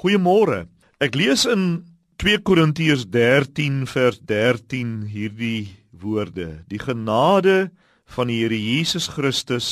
[0.00, 0.64] Goeiemôre.
[0.96, 1.82] Ek lees in
[2.22, 7.68] 2 Korintiërs 13 vers 13 hierdie woorde: Die genade
[8.08, 9.68] van die Here Jesus Christus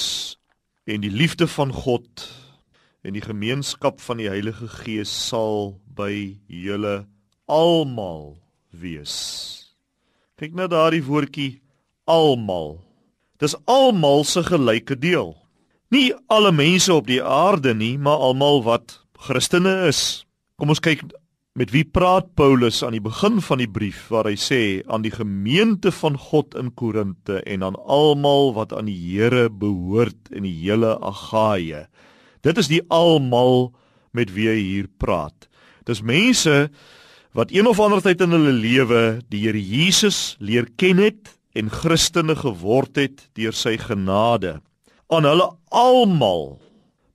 [0.85, 2.27] en die liefde van God
[3.01, 7.07] en die gemeenskap van die Heilige Gees sal by julle
[7.49, 8.37] almal
[8.69, 9.17] wees.
[10.37, 11.63] Kyk na daardie woordjie
[12.05, 12.83] almal.
[13.41, 15.39] Dis almal se gelyke deel.
[15.89, 20.23] Nie alle mense op die aarde nie, maar almal wat Christene is.
[20.59, 21.03] Kom ons kyk
[21.59, 25.11] met wie praat Paulus aan die begin van die brief waar hy sê aan die
[25.11, 30.55] gemeente van God in Korinte en aan almal wat aan die Here behoort in die
[30.61, 31.89] hele Agaia.
[32.47, 33.73] Dit is die almal
[34.15, 35.51] met wie hy hier praat.
[35.83, 36.69] Dis mense
[37.35, 39.03] wat een of ander tyd in hulle lewe
[39.35, 44.61] die Here Jesus leer ken het en Christene geword het deur sy genade.
[45.11, 46.61] Aan hulle almal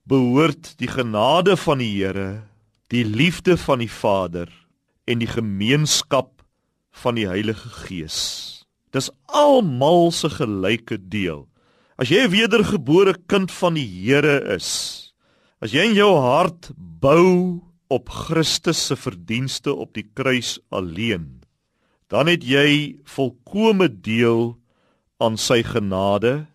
[0.10, 2.44] behoort die genade van die Here,
[2.92, 4.50] die liefde van die Vader
[5.08, 6.44] en die gemeenskap
[7.04, 8.20] van die Heilige Gees.
[8.94, 11.48] Dis almal se gelyke deel.
[11.98, 15.14] As jy 'n wedergebore kind van die Here is,
[15.62, 21.42] as jy in jou hart bou op Christus se verdienste op die kruis alleen,
[22.10, 24.58] dan het jy volkome deel
[25.20, 26.48] aan sy genade,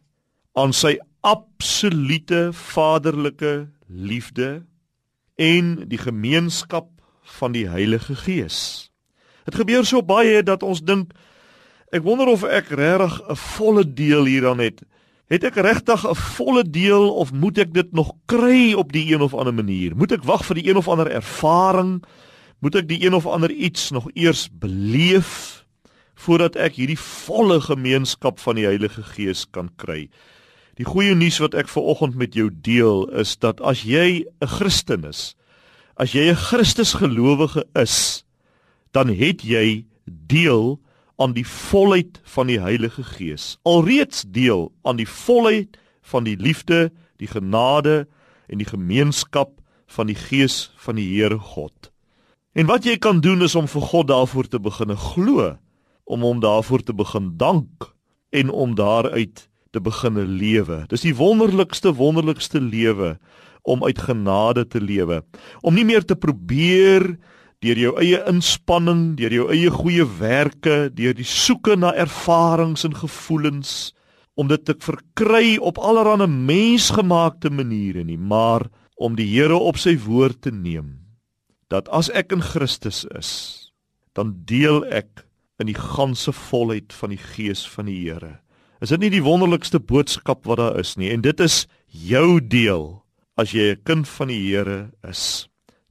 [0.55, 4.67] aan sy absolute vaderlike liefde
[5.35, 6.91] en die gemeenskap
[7.39, 8.91] van die Heilige Gees.
[9.45, 11.15] Dit gebeur so baie dat ons dink
[11.95, 14.83] ek wonder of ek regtig 'n volle deel hieraan het.
[15.29, 19.21] Het ek regtig 'n volle deel of moet ek dit nog kry op die een
[19.21, 19.97] of ander manier?
[19.97, 22.05] Moet ek wag vir die een of ander ervaring?
[22.61, 25.65] Moet ek die een of ander iets nog eers beleef
[26.15, 30.09] voordat ek hierdie volle gemeenskap van die Heilige Gees kan kry?
[30.79, 34.47] Die goeie nuus wat ek ver oggend met jou deel is dat as jy 'n
[34.47, 35.35] Christen is,
[35.97, 38.25] as jy 'n Christusgelowige is,
[38.93, 40.79] dan het jy deel
[41.19, 43.59] aan die volheid van die Heilige Gees.
[43.65, 48.07] Alreeds deel aan die volheid van die liefde, die genade
[48.47, 51.91] en die gemeenskap van die Gees van die Here God.
[52.55, 55.59] En wat jy kan doen is om vir God daarvoor te begin glo,
[56.05, 57.95] om hom daarvoor te begin dank
[58.31, 60.85] en om daaruit te beginne lewe.
[60.91, 63.17] Dis die wonderlikste wonderlikste lewe
[63.69, 65.23] om uit genade te lewe.
[65.61, 67.17] Om nie meer te probeer
[67.65, 72.95] deur jou eie inspanning, deur jou eie goeie werke, deur die soeke na ervarings en
[72.95, 73.93] gevoelens
[74.39, 79.97] om dit te verkry op allerlei mensgemaakte maniere nie, maar om die Here op sy
[79.99, 80.95] woord te neem.
[81.69, 83.31] Dat as ek in Christus is,
[84.15, 85.27] dan deel ek
[85.59, 88.39] in die ganse volheid van die gees van die Here.
[88.79, 91.11] Is dit nie die wonderlikste boodskap wat daar is nie?
[91.11, 93.03] En dit is jou deel
[93.39, 95.49] as jy 'n kind van die Here is.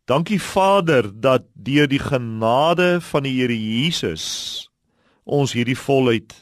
[0.07, 4.69] Dankie Vader dat deur die genade van die Here Jesus
[5.25, 6.33] ons hierdie volheid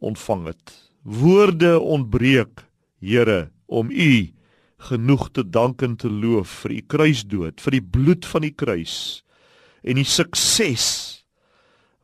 [0.00, 0.92] ontvang het.
[1.04, 2.66] Woorde ontbreek,
[3.00, 4.32] Here, om U
[4.78, 9.24] genoeg te dank en te loof vir U kruisdood, vir die bloed van die kruis
[9.82, 11.24] en die sukses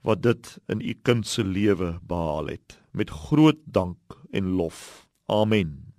[0.04, 3.98] wat dit in u kind se lewe behaal het met groot dank
[4.30, 5.08] en lof.
[5.26, 5.93] Amen.